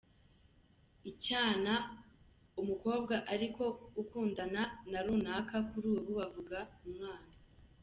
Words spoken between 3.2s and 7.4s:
ariko ukundana na runaka kuri ubu bavuga umwana.